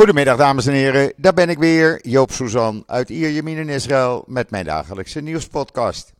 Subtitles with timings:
[0.00, 4.50] Goedemiddag dames en heren, daar ben ik weer, Joop Suzan uit Ierjemien in Israël met
[4.50, 6.12] mijn dagelijkse nieuwspodcast.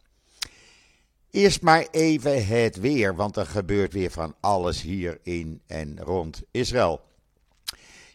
[1.31, 6.43] Eerst maar even het weer, want er gebeurt weer van alles hier in en rond
[6.51, 7.01] Israël.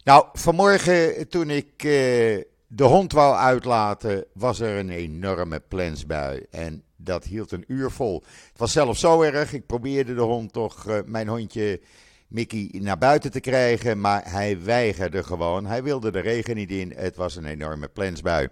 [0.04, 6.84] Nou, vanmorgen toen ik eh, de hond wou uitlaten, was er een enorme plensbui en
[6.96, 8.24] dat hield een uur vol.
[8.50, 11.80] Het was zelfs zo erg, ik probeerde de hond toch, eh, mijn hondje
[12.28, 15.66] Mickey naar buiten te krijgen, maar hij weigerde gewoon.
[15.66, 16.94] Hij wilde de regen niet in.
[16.96, 18.48] Het was een enorme plensbui.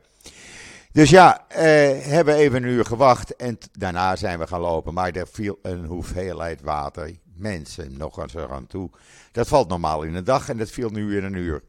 [0.91, 1.61] Dus ja, eh,
[2.05, 4.93] hebben even een uur gewacht en daarna zijn we gaan lopen.
[4.93, 8.89] Maar er viel een hoeveelheid water, mensen nog eens eraan toe.
[9.31, 11.61] Dat valt normaal in een dag en dat viel nu in een uur.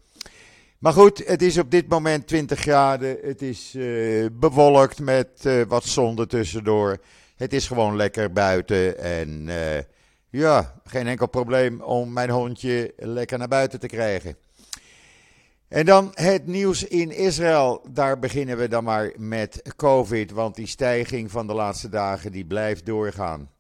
[0.79, 3.19] Maar goed, het is op dit moment 20 graden.
[3.23, 6.99] Het is uh, bewolkt met uh, wat zon tussendoor.
[7.37, 9.49] Het is gewoon lekker buiten en...
[10.35, 14.37] Ja, geen enkel probleem om mijn hondje lekker naar buiten te krijgen.
[15.69, 17.87] En dan het nieuws in Israël.
[17.91, 22.45] Daar beginnen we dan maar met COVID, want die stijging van de laatste dagen die
[22.45, 23.51] blijft doorgaan.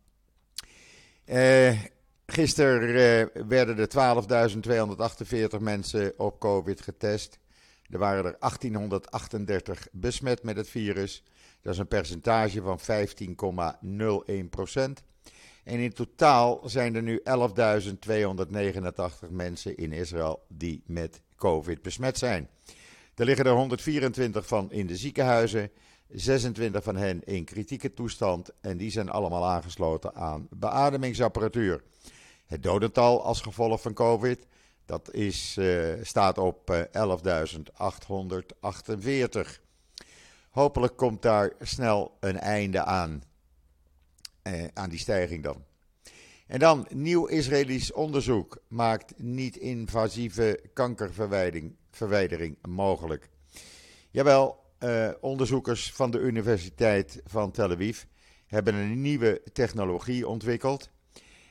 [1.26, 1.78] Uh,
[2.26, 3.88] gisteren uh, werden er
[5.56, 7.38] 12.248 mensen op COVID getest.
[7.90, 11.24] Er waren er 1838 besmet met het virus.
[11.60, 12.78] Dat is een percentage van
[14.42, 15.02] 15,01 procent.
[15.64, 17.22] En in totaal zijn er nu
[19.24, 22.48] 11.289 mensen in Israël die met COVID besmet zijn.
[23.14, 25.70] Er liggen er 124 van in de ziekenhuizen,
[26.08, 31.82] 26 van hen in kritieke toestand en die zijn allemaal aangesloten aan beademingsapparatuur.
[32.46, 34.46] Het dodental als gevolg van COVID
[34.86, 36.86] dat is, uh, staat op uh, 11.848.
[40.50, 43.22] Hopelijk komt daar snel een einde aan
[44.44, 45.64] eh, aan die stijging dan.
[46.46, 53.28] En dan, nieuw Israëlisch onderzoek maakt niet-invasieve kankerverwijdering mogelijk.
[54.10, 58.02] Jawel, eh, onderzoekers van de Universiteit van Tel Aviv
[58.46, 60.90] hebben een nieuwe technologie ontwikkeld.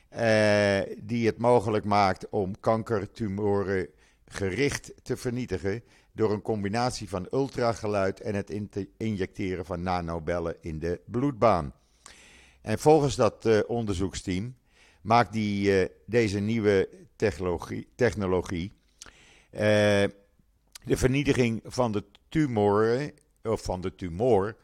[0.08, 3.88] Eh, die het mogelijk maakt om kankertumoren
[4.26, 5.82] gericht te vernietigen.
[6.16, 8.60] door een combinatie van ultrageluid en het
[8.96, 11.74] injecteren van nanobellen in de bloedbaan.
[12.64, 14.56] En volgens dat uh, onderzoeksteam
[15.00, 18.72] maakt die, uh, deze nieuwe technologie, technologie
[19.52, 19.60] uh,
[20.84, 24.56] de vernietiging van de tumoren, of van de tumor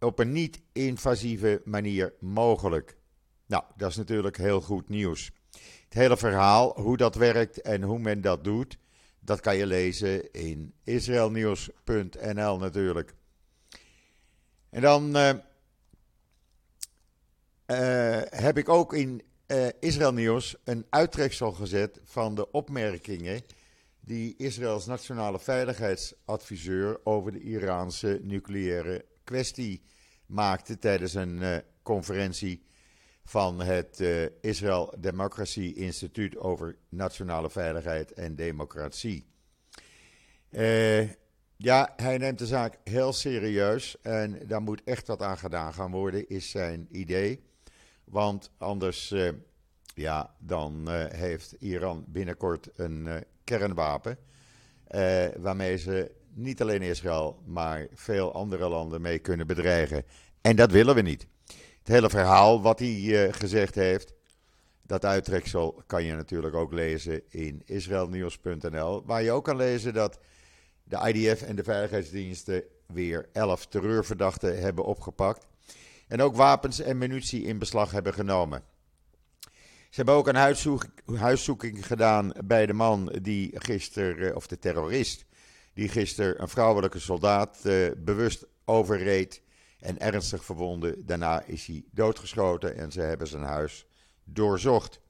[0.00, 2.96] op een niet-invasieve manier mogelijk.
[3.46, 5.30] Nou, dat is natuurlijk heel goed nieuws.
[5.84, 8.78] Het hele verhaal, hoe dat werkt en hoe men dat doet,
[9.20, 13.14] dat kan je lezen in israelnieuws.nl natuurlijk.
[14.70, 15.16] En dan
[18.30, 23.42] heb ik ook in uh, Israël Nieuws een uittreksel gezet van de opmerkingen
[24.00, 29.82] die Israëls nationale veiligheidsadviseur over de Iraanse nucleaire kwestie
[30.26, 32.62] maakte tijdens een uh, conferentie
[33.24, 39.26] van het uh, Israel Democracy Instituut over nationale veiligheid en democratie.
[41.56, 45.90] Ja, hij neemt de zaak heel serieus en daar moet echt wat aan gedaan gaan
[45.90, 47.51] worden, is zijn idee.
[48.04, 49.28] Want anders, uh,
[49.94, 53.14] ja, dan uh, heeft Iran binnenkort een uh,
[53.44, 54.18] kernwapen.
[55.36, 60.04] waarmee ze niet alleen Israël, maar veel andere landen mee kunnen bedreigen.
[60.40, 61.26] En dat willen we niet.
[61.78, 64.14] Het hele verhaal wat hij gezegd heeft,
[64.82, 69.04] dat uittreksel kan je natuurlijk ook lezen in israelnieuws.nl.
[69.04, 70.18] Waar je ook kan lezen dat
[70.84, 75.46] de IDF en de veiligheidsdiensten weer elf terreurverdachten hebben opgepakt.
[76.12, 78.62] En ook wapens en munitie in beslag hebben genomen.
[79.62, 85.24] Ze hebben ook een huiszoeking gedaan bij de man die gisteren, eh, of de terrorist,
[85.74, 89.42] die gisteren een vrouwelijke soldaat eh, bewust overreed
[89.80, 91.06] en ernstig verwonden.
[91.06, 93.86] Daarna is hij doodgeschoten en ze hebben zijn huis
[94.24, 95.00] doorzocht.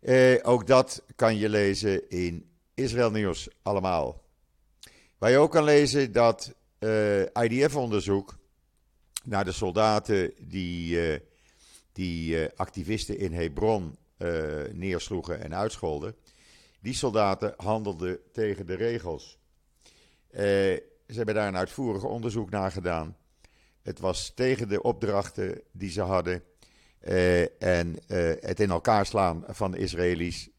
[0.00, 4.22] Eh, ook dat kan je lezen in Israël Nieuws allemaal.
[5.18, 6.54] Waar je ook kan lezen dat
[7.32, 8.42] IDF-onderzoek
[9.24, 11.18] naar de soldaten die, uh,
[11.92, 13.96] die uh, activisten in Hebron
[14.72, 16.14] neersloegen en uitscholden.
[16.80, 19.38] Die soldaten handelden tegen de regels.
[20.30, 23.16] ze hebben daar een uitvoerig onderzoek naar gedaan.
[23.82, 26.42] Het was tegen de opdrachten die ze hadden.
[27.58, 27.98] en
[28.40, 30.50] het in elkaar slaan van de Israëli's,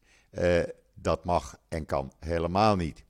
[0.94, 3.05] dat mag en kan helemaal niet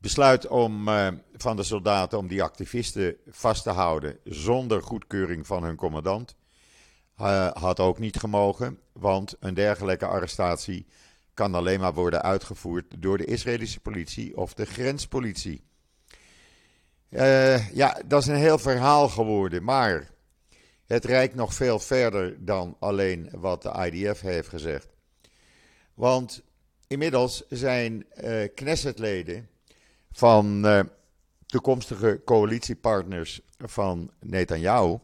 [0.00, 5.62] besluit om, uh, van de soldaten om die activisten vast te houden zonder goedkeuring van
[5.62, 6.36] hun commandant
[7.20, 10.86] uh, had ook niet gemogen, want een dergelijke arrestatie
[11.34, 15.64] kan alleen maar worden uitgevoerd door de Israëlische politie of de grenspolitie.
[17.10, 20.10] Uh, ja, dat is een heel verhaal geworden, maar
[20.86, 24.88] het reikt nog veel verder dan alleen wat de IDF heeft gezegd.
[25.94, 26.42] Want
[26.86, 28.06] inmiddels zijn
[28.54, 29.49] Knessetleden
[30.12, 30.80] van uh,
[31.46, 34.98] toekomstige coalitiepartners van Netanyahu,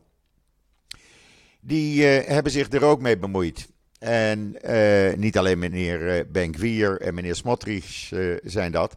[1.61, 3.69] die hebben zich er ook mee bemoeid.
[3.99, 8.13] En uh, niet alleen meneer Ben-Gvir en meneer Smotrich
[8.43, 8.97] zijn dat.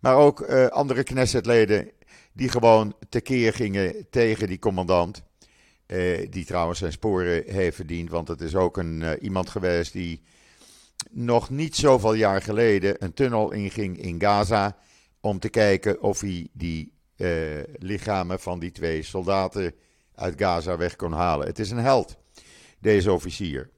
[0.00, 1.90] Maar ook andere Knessetleden
[2.32, 5.22] die gewoon tekeer gingen tegen die commandant.
[6.30, 8.10] die trouwens zijn sporen heeft verdiend.
[8.10, 10.22] Want het is ook een, iemand geweest die
[11.10, 14.76] nog niet zoveel jaar geleden een tunnel inging in Gaza.
[15.20, 16.92] Om te kijken of hij die
[17.78, 19.74] lichamen van die twee soldaten
[20.14, 21.46] uit Gaza weg kon halen.
[21.46, 22.16] Het is een held,
[22.78, 23.70] deze officier.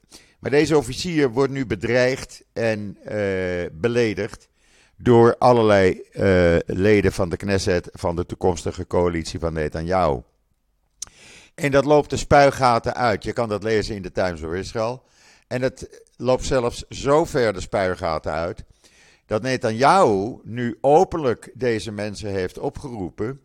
[0.42, 4.48] Maar deze officier wordt nu bedreigd en uh, beledigd
[4.96, 10.20] door allerlei uh, leden van de Knesset van de toekomstige coalitie van Netanyahu.
[11.54, 13.24] En dat loopt de spuigaten uit.
[13.24, 15.04] Je kan dat lezen in de Times of Israel.
[15.46, 18.64] En het loopt zelfs zo ver de spuigaten uit
[19.32, 23.40] dat Netanyahu nu openlijk deze mensen heeft opgeroepen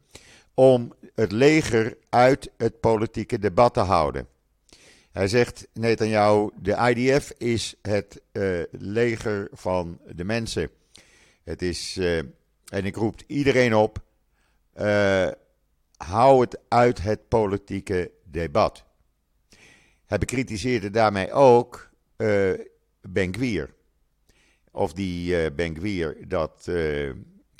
[0.54, 4.28] om het leger uit het politieke debat te houden.
[5.12, 10.70] Hij zegt, Netanyahu, de IDF is het uh, leger van de mensen.
[11.44, 12.18] Het is, uh,
[12.68, 14.04] en ik roep iedereen op,
[14.76, 15.28] uh,
[15.98, 18.84] hou het uit het politieke debat.
[20.06, 21.90] Hij bekritiseerde daarmee ook
[23.02, 23.76] Ben Gwier.
[24.78, 26.70] Of die Gwier dat,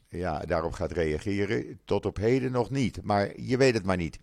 [0.10, 3.02] ja, daarop gaat reageren, tot op heden nog niet.
[3.04, 4.20] Maar je weet het maar niet.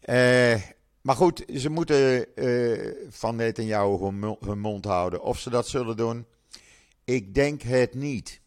[0.00, 0.60] Eh
[1.02, 5.22] maar goed, ze moeten uh, van Netanyahu hun, hun mond houden.
[5.22, 6.26] Of ze dat zullen doen,
[7.04, 8.40] ik denk het niet.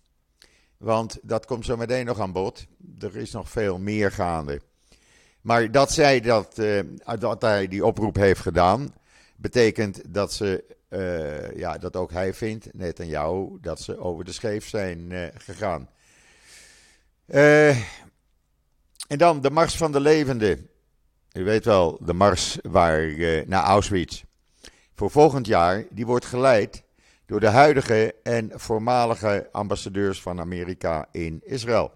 [0.78, 2.66] Want dat komt zo meteen nog aan bod.
[3.00, 4.62] Er is nog veel meer gaande.
[5.42, 6.80] Maar dat zij dat, uh,
[7.20, 8.94] dat hij die oproep heeft gedaan,
[9.36, 10.64] betekent dat ze,
[10.96, 15.90] uh, ja, dat ook hij vindt, Netanyahu, dat ze over de scheef zijn uh, gegaan.
[19.08, 20.70] en dan de Mars van de Levenden.
[21.34, 23.14] U weet wel, de mars waar,
[23.48, 24.24] naar Auschwitz.
[24.94, 26.84] Voor volgend jaar, die wordt geleid
[27.26, 31.92] door de huidige en voormalige ambassadeurs van Amerika in Israël.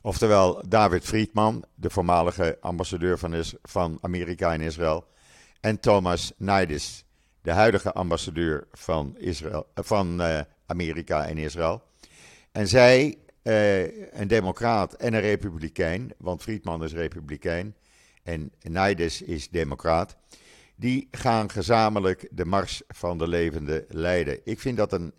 [0.00, 5.06] Oftewel David Friedman, de voormalige ambassadeur van, van Amerika in Israël.
[5.60, 7.04] En Thomas Naides,
[7.48, 11.82] de huidige ambassadeur van, Israël, uh, van uh, Amerika in Israël.
[12.52, 13.18] En zij,
[14.12, 17.74] een democraat en een republikein, want Friedman is republikein
[18.22, 20.16] en Naides is democraat.
[20.76, 24.40] Die gaan gezamenlijk de Mars van de Levende leiden.
[24.44, 25.12] Ik vind dat een,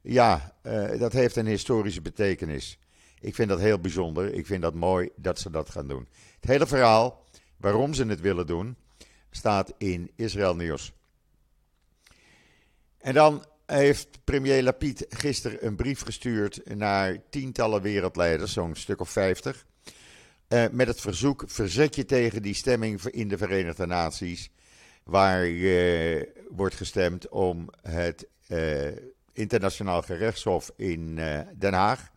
[0.00, 0.54] ja,
[0.98, 2.78] dat heeft een historische betekenis.
[3.20, 4.34] Ik vind dat heel bijzonder.
[4.34, 6.08] Ik vind dat mooi dat ze dat gaan doen.
[6.40, 7.24] Het hele verhaal,
[7.56, 8.76] waarom ze het willen doen,
[9.30, 10.92] staat in Israël Nieuws.
[13.00, 19.10] En dan heeft premier Lapid gisteren een brief gestuurd naar tientallen wereldleiders, zo'n stuk of
[19.10, 19.66] vijftig.
[20.48, 24.50] Uh, met het verzoek: verzet je tegen die stemming in de Verenigde Naties.
[25.04, 28.88] Waar uh, wordt gestemd om het uh,
[29.32, 31.14] Internationaal Gerechtshof in
[31.58, 32.10] Den Haag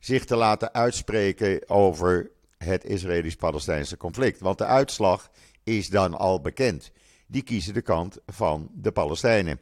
[0.00, 4.40] zich te laten uitspreken over het Israëlisch-Palestijnse conflict.
[4.40, 5.30] Want de uitslag
[5.64, 6.90] is dan al bekend.
[7.26, 9.60] Die kiezen de kant van de Palestijnen.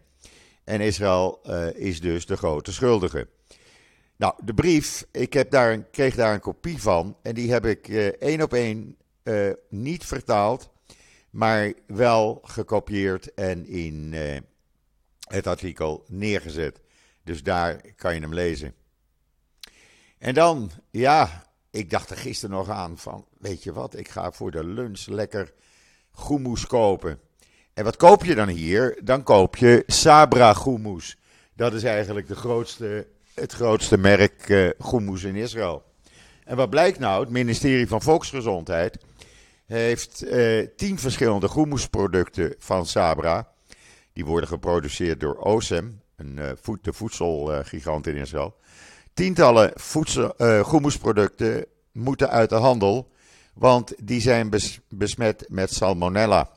[0.64, 1.40] En Israël
[1.74, 3.28] is dus de grote schuldige.
[4.16, 7.16] Nou, de brief, ik heb daar kreeg daar een kopie van.
[7.22, 10.70] En die heb ik uh, één op één uh, niet vertaald.
[11.30, 14.14] Maar wel gekopieerd en in
[15.28, 16.80] het artikel neergezet.
[17.22, 18.74] Dus daar kan je hem lezen.
[20.18, 24.32] En dan, ja, ik dacht er gisteren nog aan van, weet je wat, ik ga
[24.32, 25.52] voor de lunch lekker
[26.10, 27.20] goemoes kopen.
[27.74, 28.98] En wat koop je dan hier?
[29.02, 31.16] Dan koop je Sabra goemoes.
[31.56, 34.70] Dat is eigenlijk de grootste het grootste merk uh,
[35.24, 35.82] in Israël.
[36.44, 37.20] En wat blijkt nou?
[37.20, 38.98] Het ministerie van Volksgezondheid
[39.66, 43.48] heeft uh, tien verschillende groenmoesproducten van Sabra.
[44.12, 48.56] Die worden geproduceerd door OSEM, een, uh, voed, de voedselgigant in Israël.
[49.14, 50.34] Tientallen voedsel,
[51.42, 51.62] uh,
[51.92, 53.10] moeten uit de handel,
[53.54, 56.50] want die zijn bes, besmet met salmonella.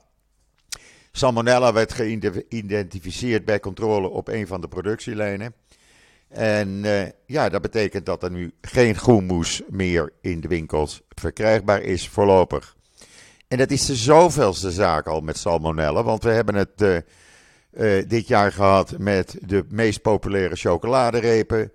[1.18, 5.54] Salmonella werd geïdentificeerd bij controle op een van de productielijnen.
[6.30, 11.82] En uh, ja, dat betekent dat er nu geen groenmoes meer in de winkels verkrijgbaar
[11.82, 12.76] is voorlopig.
[13.48, 18.28] En dat is de zoveelste zaak al met salmonella, want we hebben het uh, dit
[18.28, 21.72] jaar gehad met de meest populaire chocoladerepen.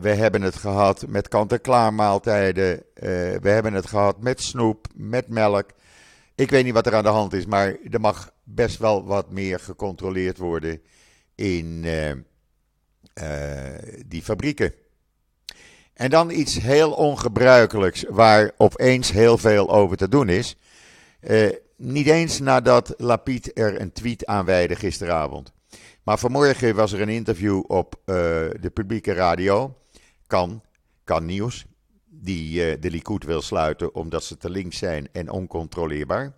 [0.00, 2.82] we hebben het gehad met kant-en-klaar maaltijden.
[3.40, 5.70] we hebben het gehad met snoep, met melk.
[6.36, 9.30] Ik weet niet wat er aan de hand is, maar er mag best wel wat
[9.30, 10.80] meer gecontroleerd worden
[11.34, 11.86] in
[14.06, 14.74] die fabrieken.
[15.92, 20.56] En dan iets heel ongebruikelijks, waar opeens heel veel over te doen is.
[21.20, 25.52] Uh, niet eens nadat Lapid er een tweet aan wijde gisteravond.
[26.02, 28.00] Maar vanmorgen was er een interview op
[28.60, 29.76] de publieke radio,
[30.26, 30.62] kan,
[31.04, 31.66] kan nieuws,
[32.22, 36.36] die uh, de Likud wil sluiten omdat ze te links zijn en oncontroleerbaar.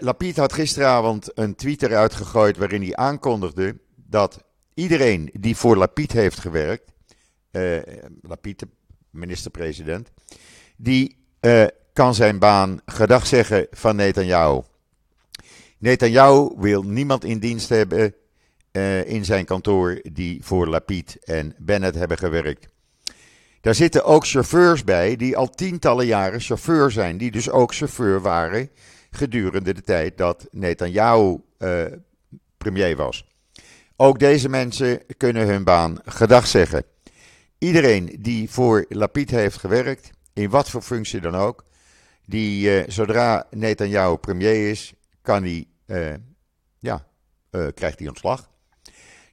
[0.00, 4.44] Lapid had gisteravond een tweet eruit gegooid waarin hij aankondigde dat
[4.74, 6.92] iedereen die voor Lapid heeft gewerkt,
[7.52, 7.78] uh,
[8.22, 8.64] Lapid,
[9.10, 10.10] minister-president,
[10.76, 14.62] die uh, kan zijn baan gedag zeggen van Netanyahu.
[15.78, 18.14] Netanyahu wil niemand in dienst hebben
[18.72, 22.68] uh, in zijn kantoor die voor Lapid en Bennett hebben gewerkt.
[23.62, 28.20] Daar zitten ook chauffeurs bij die al tientallen jaren chauffeur zijn, die dus ook chauffeur
[28.20, 28.70] waren
[29.10, 31.84] gedurende de tijd dat Netanyahu uh,
[32.56, 33.26] premier was.
[33.96, 36.84] Ook deze mensen kunnen hun baan gedag zeggen.
[37.58, 41.64] Iedereen die voor Lapid heeft gewerkt, in wat voor functie dan ook,
[42.26, 46.14] die uh, zodra Netanyahu premier is, kan hij, uh,
[46.78, 47.06] ja,
[47.74, 48.50] krijgt hij ontslag.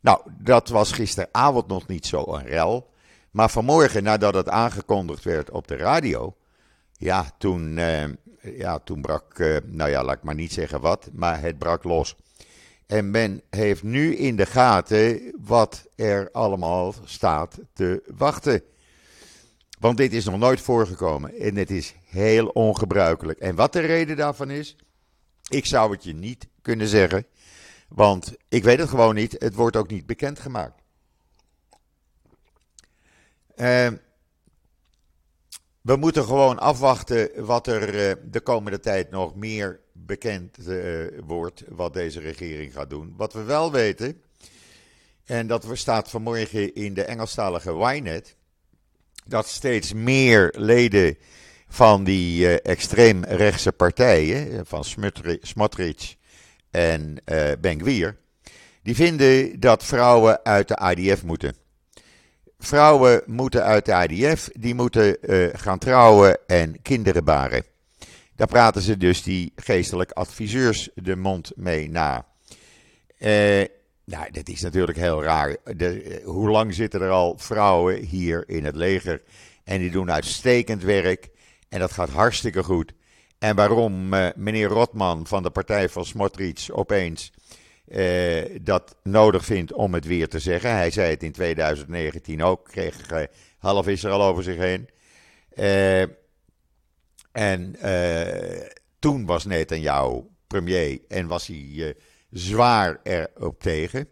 [0.02, 2.90] Nou, dat was gisteravond nog niet zo een rel.
[3.32, 6.36] Maar vanmorgen, nadat het aangekondigd werd op de radio,
[6.98, 7.80] ja, toen,
[8.42, 12.16] ja, toen brak, nou ja, laat ik maar niet zeggen wat, maar het brak los.
[12.90, 18.64] En men heeft nu in de gaten wat er allemaal staat te wachten.
[19.80, 23.40] Want dit is nog nooit voorgekomen en het is heel ongebruikelijk.
[23.40, 24.76] En wat de reden daarvan is,
[25.50, 27.26] ik zou het je niet kunnen zeggen.
[27.88, 29.36] Want ik weet het gewoon niet.
[29.38, 30.79] Het wordt ook niet bekendgemaakt.
[33.62, 33.88] Uh,
[35.82, 41.64] we moeten gewoon afwachten wat er uh, de komende tijd nog meer bekend uh, wordt
[41.68, 43.14] wat deze regering gaat doen.
[43.18, 44.22] Wat we wel weten,
[45.26, 48.36] en dat staat vanmorgen in de Engelstalige Ynet,
[49.26, 51.18] dat steeds meer leden
[51.68, 54.84] van die uh, extreemrechtse partijen, van
[55.42, 56.16] Smotrich
[56.72, 58.18] en uh, Ben
[58.84, 61.56] die vinden dat vrouwen uit de IDF moeten.
[62.60, 67.64] Vrouwen moeten uit de IDF, die moeten uh, gaan trouwen en kinderen baren.
[68.36, 72.26] Daar praten ze dus die geestelijk adviseurs de mond mee na.
[73.20, 73.64] Uh,
[74.06, 75.58] nou, dat is natuurlijk heel raar.
[75.64, 79.22] De, hoe lang zitten er al vrouwen hier in het leger?
[79.64, 81.30] En die doen uitstekend werk.
[81.70, 82.94] En dat gaat hartstikke goed.
[83.38, 87.32] En waarom meneer Rotman van de partij van Smotrich opeens
[87.90, 90.72] uh, dat nodig vindt om het weer te zeggen.
[90.72, 93.24] Hij zei het in 2019 ook, kreeg uh,
[93.58, 94.90] half Israël over zich heen.
[97.32, 98.68] En uh,
[99.00, 101.96] toen was Netanyahu premier en was hij
[102.32, 104.08] zwaar erop tegen.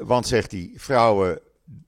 [0.00, 1.40] Want zegt hij, vrouwen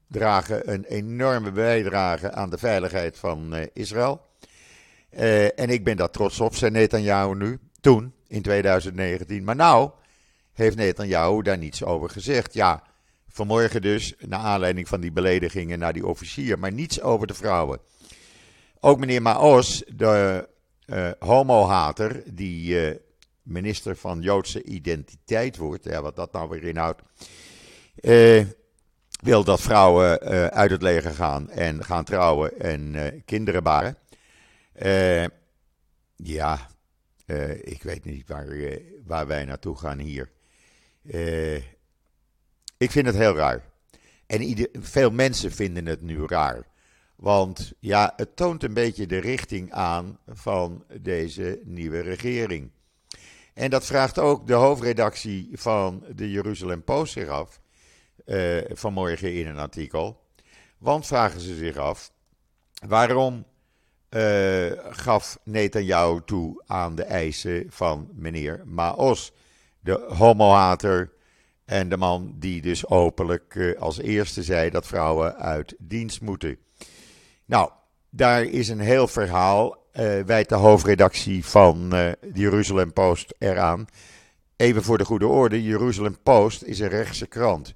[0.09, 4.21] dragen een enorme bijdrage aan de veiligheid van Israël.
[5.57, 9.45] en ik ben daar trots op, zei Netanyahu nu, toen, in 2019.
[9.45, 9.91] Maar nou
[10.57, 12.55] heeft Netanyahu daar niets over gezegd.
[12.55, 12.83] Ja,
[13.29, 17.79] vanmorgen dus, naar aanleiding van die beledigingen naar die officier, maar niets over de vrouwen.
[18.81, 20.49] Ook meneer Maos, de
[20.87, 22.97] uh, homohater, die uh,
[23.43, 27.03] minister van Joodse identiteit wordt, ja, wat dat nou weer inhoudt,
[28.01, 28.45] uh,
[29.23, 30.21] wil dat vrouwen
[30.51, 33.97] uit het leger gaan en gaan trouwen en kinderen baren.
[36.17, 36.69] ja,
[37.63, 40.35] ik weet niet waar, waar wij naartoe gaan hier.
[42.77, 43.63] Ik vind het heel raar.
[44.27, 46.67] En veel mensen vinden het nu raar.
[47.17, 52.71] Want ja, het toont een beetje de richting aan van deze nieuwe regering.
[53.55, 57.61] En dat vraagt ook de hoofdredactie van de Jeruzalem Post zich af,
[58.27, 60.21] uh, vanmorgen in een artikel.
[60.79, 62.13] Want vragen ze zich af,
[62.87, 63.45] waarom
[64.11, 69.33] uh, gaf Netanyahu toe aan de eisen van meneer Maos,
[69.87, 71.13] de homohater
[71.65, 76.59] en de man die dus openlijk uh, als eerste zei dat vrouwen uit dienst moeten.
[77.45, 77.71] Nou,
[78.11, 79.85] daar is een heel verhaal.
[79.93, 83.87] Uh, wijt de hoofdredactie van uh, de Jeruzalem Post eraan.
[84.57, 87.75] Even voor de goede orde: Jeruzalem Post is een rechtse krant.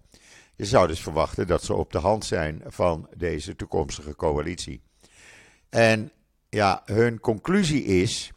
[0.57, 4.83] Je zou dus verwachten dat ze op de hand zijn van deze toekomstige coalitie.
[5.69, 6.13] En
[6.49, 8.33] ja, hun conclusie is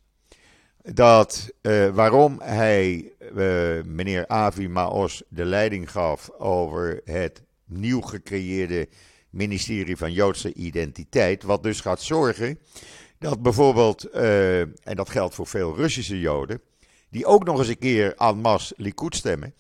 [0.83, 1.51] dat
[1.93, 3.13] waarom hij
[3.85, 8.87] meneer Avi Maos de leiding gaf over het nieuw gecreëerde
[9.29, 12.59] ministerie van Joodse Identiteit, wat dus gaat zorgen
[13.19, 16.61] dat bijvoorbeeld, en dat geldt voor veel Russische Joden,
[17.09, 19.53] die ook nog eens een keer en masse Likud stemmen.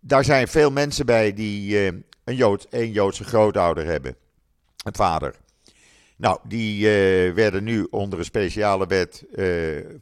[0.00, 1.86] Daar zijn veel mensen bij die
[2.24, 4.16] een, Jood, een Joodse grootouder hebben.
[4.84, 5.34] Een vader.
[6.20, 9.24] Nou, die uh, werden nu onder een speciale wet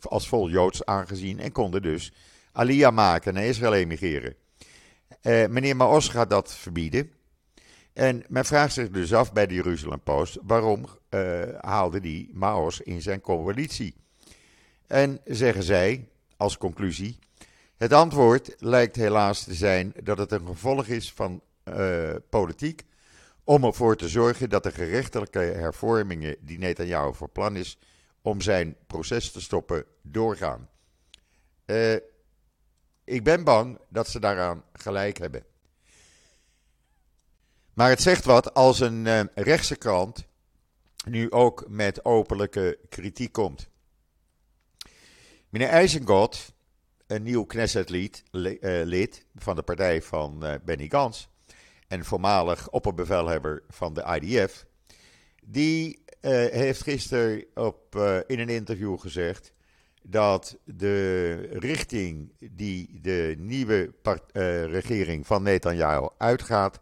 [0.00, 2.12] als vol Joods aangezien en konden dus
[2.52, 4.34] Aliyah maken naar Israël emigreren.
[5.22, 7.10] meneer Maos gaat dat verbieden.
[7.92, 10.86] En men vraagt zich dus af bij de Jeruzalem Post waarom
[11.60, 13.94] haalde die Maos in zijn coalitie.
[14.86, 17.18] En zeggen zij als conclusie:
[17.76, 21.42] het antwoord lijkt helaas te zijn dat het een gevolg is van
[22.30, 22.84] politiek
[23.48, 27.78] om ervoor te zorgen dat de gerechtelijke hervormingen die Netanyahu voor plan is
[28.22, 30.68] om zijn proces te stoppen doorgaan.
[31.66, 31.94] Uh,
[33.04, 35.44] ik ben bang dat ze daaraan gelijk hebben.
[37.74, 40.26] Maar het zegt wat als een uh, rechtse krant
[41.06, 43.68] nu ook met openlijke kritiek komt.
[45.48, 46.52] Meneer IJzengod,
[47.06, 51.28] een nieuw Knesset-lid uh, van de partij van Benny Gans
[51.88, 54.66] en voormalig opperbevelhebber van de IDF,
[55.44, 59.52] die uh, heeft gisteren op, in een interview gezegd
[60.02, 63.94] dat de richting die de nieuwe
[64.70, 66.80] regering van Netanyahu uitgaat,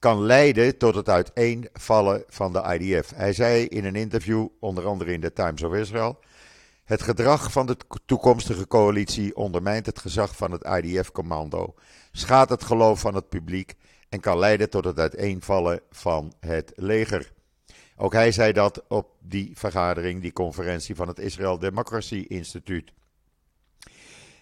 [0.00, 3.12] kan leiden tot het uiteenvallen van de IDF.
[3.14, 6.18] Hij zei in een interview, onder andere in de Times of Israel,
[6.84, 11.74] het gedrag van de toekomstige coalitie ondermijnt het gezag van het IDF-commando,
[12.12, 13.74] schaadt het geloof van het publiek
[14.10, 17.32] en kan leiden tot het uiteenvallen van het leger.
[17.96, 22.92] Ook hij zei dat op die vergadering, die conferentie van het Israel Democracy Instituut.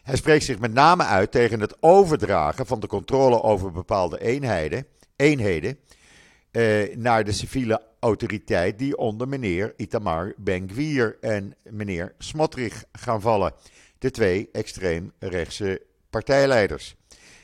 [0.02, 4.87] Hij spreekt zich met name uit tegen het overdragen van de controle over bepaalde eenheden,
[5.16, 5.78] eenheden
[6.50, 13.52] eh, naar de civiele autoriteit die onder meneer Itamar Ben-Gvir en meneer Smotrich gaan vallen.
[13.98, 16.96] De twee extreemrechtse partijleiders.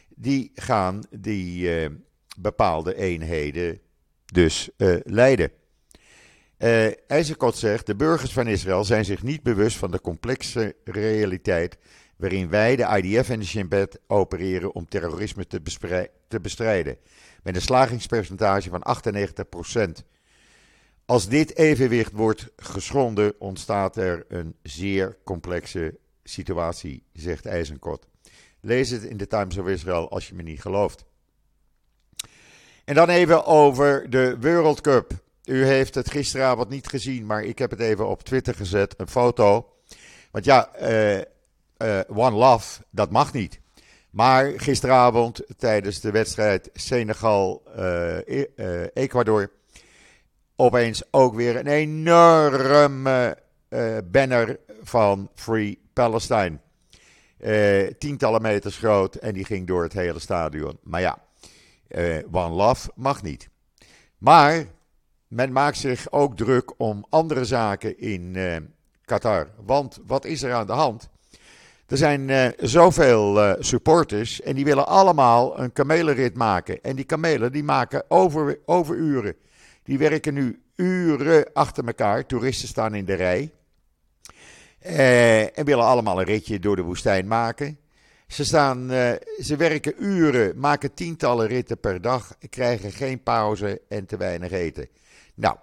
[0.09, 1.91] Die gaan die uh,
[2.39, 3.81] bepaalde eenheden
[4.25, 5.51] dus uh, leiden.
[6.59, 11.79] Uh, IJzerkot zegt, de burgers van Israël zijn zich niet bewust van de complexe realiteit
[12.17, 15.61] waarin wij, de IDF en de Shin Bet, opereren om terrorisme te,
[16.29, 16.97] te bestrijden.
[17.43, 18.83] Met een slagingspercentage van
[20.01, 20.05] 98%.
[21.07, 28.07] Als dit evenwicht wordt geschonden, ontstaat er een zeer complexe situatie, zegt IJzenkot.
[28.61, 31.05] Lees het in de Times of Israel als je me niet gelooft.
[32.85, 35.13] En dan even over de World Cup.
[35.45, 39.09] U heeft het gisteravond niet gezien, maar ik heb het even op Twitter gezet, een
[39.09, 39.73] foto.
[40.31, 41.23] Want ja, uh, uh,
[42.09, 43.61] One Love, dat mag niet.
[44.11, 49.47] Maar gisteravond tijdens de wedstrijd Senegal-Ecuador uh,
[50.57, 53.39] opeens ook weer een enorme
[54.05, 56.59] banner van Free Palestine.
[57.99, 60.79] Tientallen meters groot en die ging door het hele stadion.
[60.83, 61.19] Maar ja,
[61.89, 63.49] uh, One Love mag niet.
[64.19, 64.65] Maar
[65.29, 68.37] men maakt zich ook druk om andere zaken in
[69.05, 69.49] Qatar.
[69.65, 71.09] Want wat is er aan de hand?
[71.87, 76.83] Er zijn zoveel supporters en die willen allemaal een kamelenrit maken.
[76.83, 79.37] En die kamelen die maken over, overuren.
[79.83, 82.27] Die werken nu uren achter elkaar.
[82.27, 83.53] Toeristen staan in de rij.
[84.79, 87.79] Eh, en willen allemaal een ritje door de woestijn maken.
[88.27, 94.07] Ze, staan, eh, ze werken uren, maken tientallen ritten per dag, krijgen geen pauze en
[94.07, 94.89] te weinig eten.
[95.35, 95.57] Nou,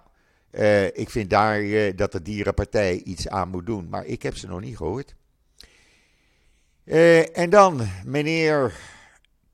[0.52, 4.36] eh, ik vind daar eh, dat de dierenpartij iets aan moet doen, maar ik heb
[4.36, 5.14] ze nog niet gehoord.
[6.84, 8.78] Eh, en dan meneer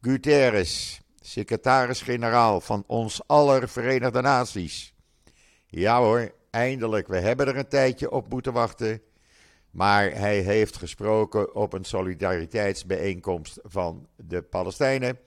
[0.01, 4.95] Guterres secretaris-generaal van ons aller Verenigde Naties.
[5.67, 7.09] Ja hoor, eindelijk.
[7.09, 9.01] We hebben er een tijdje op moeten wachten.
[9.71, 15.19] Maar hij heeft gesproken op een solidariteitsbijeenkomst van de Palestijnen.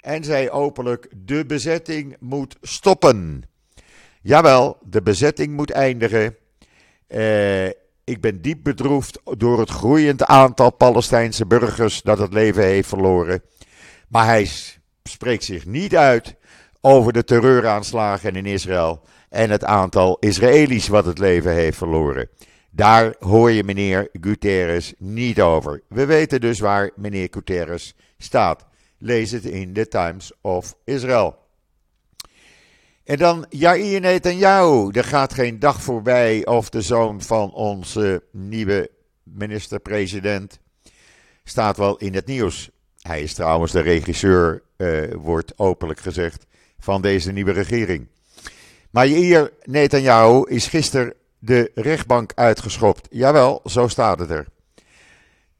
[0.00, 3.42] En zei openlijk: de bezetting moet stoppen.
[4.22, 6.36] Jawel, de bezetting moet eindigen.
[7.06, 7.66] Eh,
[8.04, 13.42] ik ben diep bedroefd door het groeiend aantal Palestijnse burgers dat het leven heeft verloren.
[14.08, 14.50] Maar hij
[15.02, 16.36] spreekt zich niet uit
[16.80, 22.28] over de terreuraanslagen in Israël en het aantal Israëli's wat het leven heeft verloren.
[22.76, 25.82] Daar hoor je meneer Guterres niet over.
[25.88, 28.66] We weten dus waar meneer Guterres staat.
[28.98, 31.38] Lees het in de Times of Israel.
[33.04, 34.90] En dan Yair Netanyahu.
[34.92, 38.90] Er gaat geen dag voorbij of de zoon van onze nieuwe
[39.22, 40.58] minister-president,
[41.44, 42.70] staat wel in het nieuws.
[42.98, 46.46] Hij is trouwens de regisseur, uh, wordt openlijk gezegd,
[46.78, 48.06] van deze nieuwe regering.
[48.90, 53.06] Maar hier Netanyahu is gisteren de rechtbank uitgeschopt.
[53.10, 54.46] Jawel, zo staat het er.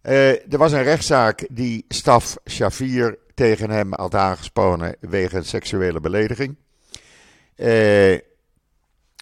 [0.02, 6.56] Uh, er was een rechtszaak die Staf Shafir tegen hem had aangesponnen wegens seksuele belediging.
[7.56, 8.12] Uh,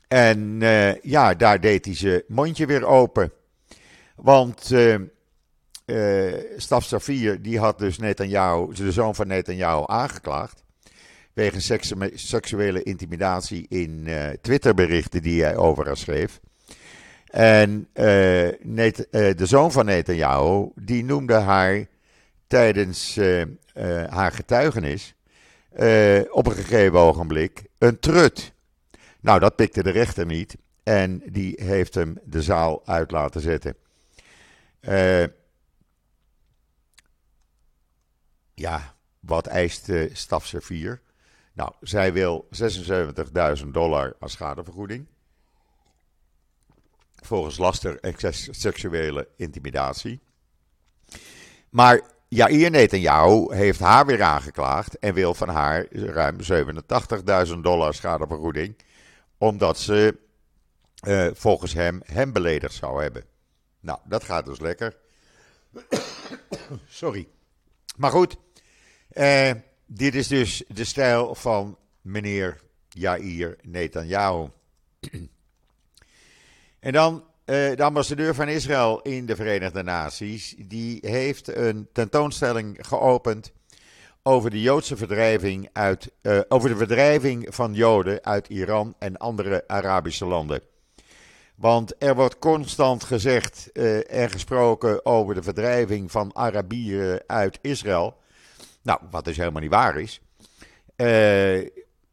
[0.09, 3.33] en uh, ja, daar deed hij zijn mondje weer open.
[4.17, 4.75] Want
[6.57, 10.65] Staf Shafir die had dus Netanyahu, de zoon van Netanyahu, aangeklaagd.
[11.33, 11.73] Wegens
[12.15, 14.09] seksuele intimidatie in
[14.41, 16.41] Twitterberichten die hij over haar schreef.
[17.33, 18.05] En uh,
[19.11, 21.87] de zoon van Netanyahu, die noemde haar
[22.47, 23.45] tijdens uh,
[24.09, 25.15] haar getuigenis
[26.31, 28.53] op een gegeven ogenblik een trut.
[29.21, 33.77] Nou, dat pikte de rechter niet en die heeft hem de zaal uit laten zetten.
[38.55, 41.01] ja, wat eist uh, stafservier?
[41.53, 42.49] Nou, zij wil
[43.63, 45.07] 76.000 dollar als schadevergoeding
[47.27, 48.15] volgens laster en
[48.51, 50.21] seksuele intimidatie.
[51.71, 56.37] Maar Jair Netanyahu heeft haar weer aangeklaagd en wil van haar ruim
[57.49, 58.77] 87.000 dollar schadevergoeding,
[59.39, 60.19] omdat ze
[61.07, 63.25] uh, volgens hem hem beledigd zou hebben.
[63.81, 64.97] Nou, dat gaat dus lekker.
[66.89, 67.29] Sorry.
[67.97, 68.37] Maar goed,
[69.13, 69.51] uh,
[69.87, 74.49] dit is dus de stijl van meneer Jair Netanyahu.
[76.83, 77.25] En dan uh,
[77.77, 80.55] de ambassadeur van Israël in de Verenigde Naties.
[80.59, 83.53] Die heeft een tentoonstelling geopend
[84.23, 89.65] over de Joodse verdrijving uit, uh, over de verdrijving van Joden uit Iran en andere
[89.67, 90.61] Arabische landen.
[91.55, 98.17] Want er wordt constant gezegd uh, en gesproken over de verdrijving van Arabieren uit Israël.
[98.83, 100.21] Nou, wat dus helemaal niet waar is.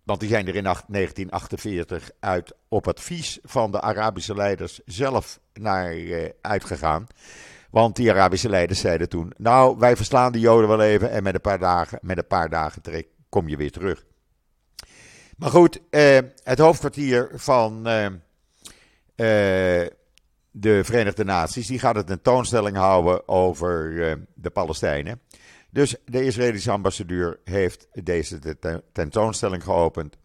[0.10, 5.96] Want die zijn er in 1948 uit op advies van de Arabische leiders zelf naar
[5.96, 7.08] uh, uitgegaan.
[7.72, 11.34] Want die Arabische leiders zeiden toen: Nou, wij verslaan de Joden wel even en met
[11.34, 14.06] een paar dagen, met een paar dagen trek, kom je weer terug.
[15.38, 18.08] Maar goed, uh, het hoofdkwartier van uh,
[20.52, 23.94] de Verenigde Naties die gaat een tentoonstelling houden over
[24.34, 25.22] de Palestijnen.
[25.70, 28.58] Dus de Israëlische ambassadeur heeft deze
[28.92, 30.18] tentoonstelling geopend.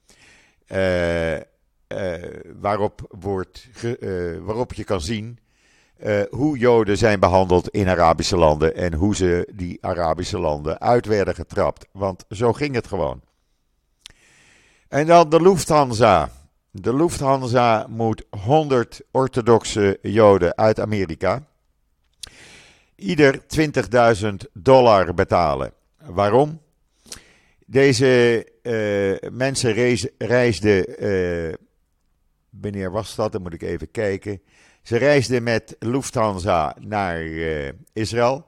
[0.68, 1.40] Uh, uh,
[2.60, 5.38] waarop, wordt uh, waarop je kan zien
[6.30, 11.34] hoe Joden zijn behandeld in Arabische landen en hoe ze die Arabische landen uit werden
[11.34, 11.86] getrapt.
[11.92, 13.22] Want zo ging het gewoon.
[14.88, 16.30] En dan de Lufthansa.
[16.70, 21.42] De Lufthansa moet 100 orthodoxe Joden uit Amerika
[22.96, 23.42] ieder
[24.22, 25.72] 20.000 dollar betalen.
[25.98, 26.60] Waarom?
[27.66, 31.54] Deze uh, mensen reis, reisden, uh,
[32.50, 33.32] wanneer was dat?
[33.32, 34.42] Dan moet ik even kijken.
[34.82, 38.46] Ze reisden met Lufthansa naar uh, Israël,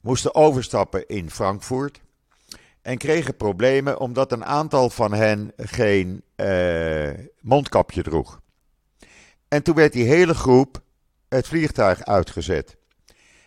[0.00, 2.00] moesten overstappen in Frankfurt
[2.82, 6.22] en kregen problemen omdat een aantal van hen geen
[7.40, 8.40] mondkapje droeg.
[9.48, 10.82] En toen werd die hele groep
[11.28, 12.76] het vliegtuig uitgezet.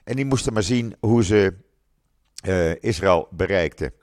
[0.08, 1.54] En die moesten maar zien hoe ze
[2.46, 3.94] uh, Israël bereikten.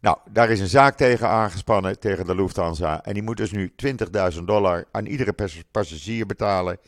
[0.00, 3.04] Nou, daar is een zaak tegen aangespannen, tegen de Lufthansa.
[3.04, 3.72] En die moet dus nu
[4.34, 5.34] 20.000 dollar aan iedere
[5.70, 6.78] passagier betalen.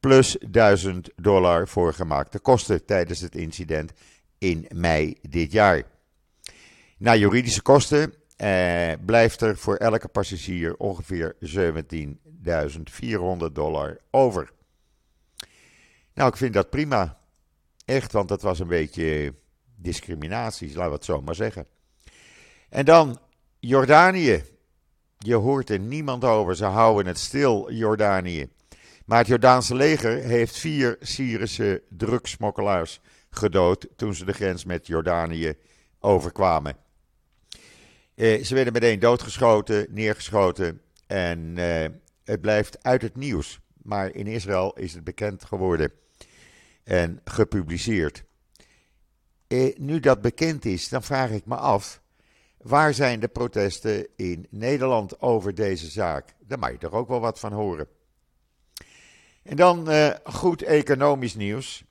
[0.00, 3.92] Plus 1000 dollar voor gemaakte kosten tijdens het incident
[4.38, 5.82] in mei dit jaar.
[6.98, 11.48] Na juridische kosten eh, blijft er voor elke passagier ongeveer 17.400
[13.52, 14.50] dollar over.
[16.14, 17.19] Nou, ik vind dat prima.
[17.90, 19.34] Echt, want dat was een beetje
[19.76, 21.66] discriminatie, laten we het zo maar zeggen.
[22.68, 23.18] En dan
[23.58, 24.44] Jordanië.
[25.18, 28.48] Je hoort er niemand over, ze houden het stil, Jordanië.
[29.04, 33.00] Maar het Jordaanse leger heeft vier Syrische drugsmokkelaars
[33.30, 35.54] gedood toen ze de grens met Jordanië
[36.00, 36.76] overkwamen.
[38.14, 41.90] Eh, ze werden meteen doodgeschoten, neergeschoten en eh,
[42.24, 43.60] het blijft uit het nieuws.
[43.82, 45.92] Maar in Israël is het bekend geworden
[46.84, 48.24] en gepubliceerd.
[49.46, 52.00] Eh, nu dat bekend is, dan vraag ik me af,
[52.56, 56.34] waar zijn de protesten in Nederland over deze zaak?
[56.46, 57.88] Daar mag je toch ook wel wat van horen.
[59.42, 61.84] En dan uh, goed economisch nieuws,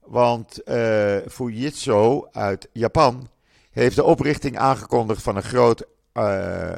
[0.00, 3.30] want uh, Fujitsu uit Japan
[3.70, 6.76] heeft de oprichting aangekondigd van een groot uh,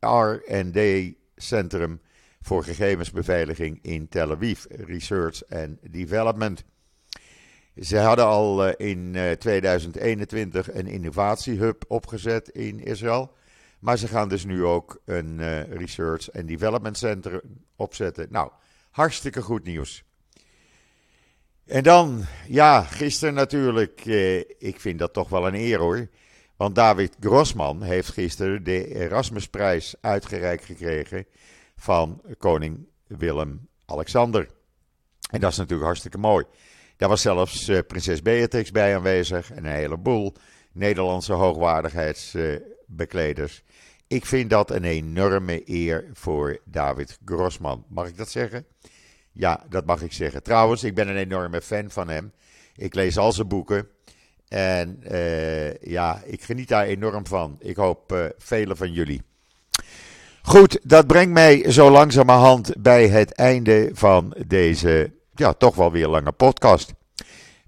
[0.00, 2.00] R&D-centrum
[2.40, 6.64] voor gegevensbeveiliging in Tel Aviv, Research and Development.
[7.80, 13.32] Ze hadden al in 2021 een innovatiehub opgezet in Israël.
[13.78, 17.42] Maar ze gaan dus nu ook een research en development center
[17.76, 18.26] opzetten.
[18.30, 18.50] Nou,
[18.90, 20.04] hartstikke goed nieuws.
[21.66, 24.04] En dan, ja, gisteren natuurlijk.
[24.58, 26.08] ik vind dat toch wel een eer hoor.
[26.56, 31.26] Want David Grossman heeft gisteren de Erasmusprijs uitgereikt gekregen
[31.76, 34.48] van koning Willem-Alexander.
[35.30, 36.44] En dat is natuurlijk hartstikke mooi.
[37.00, 40.34] Daar was zelfs uh, prinses Beatrix bij aanwezig en een heleboel
[40.72, 43.62] Nederlandse hoogwaardigheidsbekleders.
[44.06, 47.84] ik vind dat een enorme eer voor David Grossman.
[47.88, 48.66] Mag ik dat zeggen?
[49.32, 50.42] Ja, dat mag ik zeggen.
[50.42, 52.32] Trouwens, ik ben een enorme fan van hem.
[52.76, 53.88] Ik lees al zijn boeken.
[54.48, 57.56] En uh, ja, ik geniet daar enorm van.
[57.58, 59.22] Ik hoop uh, velen van jullie.
[60.42, 66.08] Goed, dat brengt mij zo langzamerhand bij het einde van deze, ja, toch wel weer
[66.08, 66.92] lange podcast.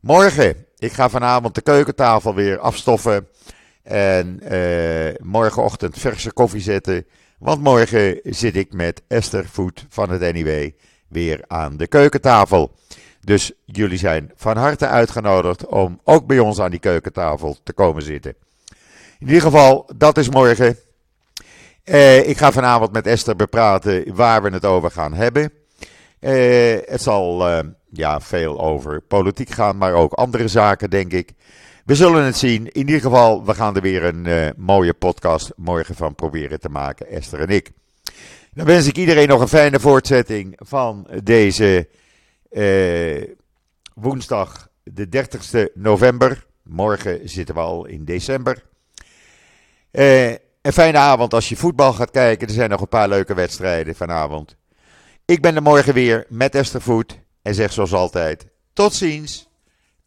[0.01, 3.29] Morgen, ik ga vanavond de keukentafel weer afstoffen.
[3.83, 7.07] En uh, morgenochtend verse koffie zetten.
[7.39, 10.71] Want morgen zit ik met Esther Voet van het NIW
[11.09, 12.73] weer aan de keukentafel.
[13.21, 18.03] Dus jullie zijn van harte uitgenodigd om ook bij ons aan die keukentafel te komen
[18.03, 18.35] zitten.
[19.19, 20.77] In ieder geval, dat is morgen.
[21.85, 25.62] Eh, ik ga vanavond met Esther bepraten waar we het over gaan hebben.
[26.23, 27.59] Eh, het zal uh,
[27.91, 31.33] ja, veel over politiek gaan, maar ook andere zaken, denk ik.
[31.85, 32.73] We zullen het zien.
[32.73, 37.09] In ieder geval, we gaan er weer een mooie podcast morgen van proberen te maken,
[37.09, 37.71] Esther en ik.
[38.55, 41.89] Dan wens ik iedereen nog een fijne voortzetting van deze
[43.95, 46.47] woensdag, de 30ste november.
[46.63, 48.65] Morgen zitten we al in december.
[49.91, 52.49] Eh een fijne avond als je voetbal gaat kijken.
[52.49, 54.57] Er zijn nog een paar leuke wedstrijden vanavond.
[55.25, 59.49] Ik ben er morgen weer met Esther Voet en zeg zoals altijd: tot ziens,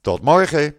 [0.02, 0.76] tot morgen.